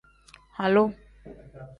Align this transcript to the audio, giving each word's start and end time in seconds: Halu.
Halu. 0.57 0.83